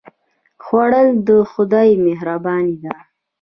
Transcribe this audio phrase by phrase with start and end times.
[0.63, 2.93] خوړل د خدای مهرباني ده